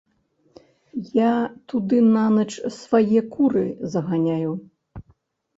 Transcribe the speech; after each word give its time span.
Я 1.17 1.33
туды 1.73 1.97
нанач 2.15 2.51
свае 2.79 3.19
куры 3.37 3.63
заганяю. 3.97 4.51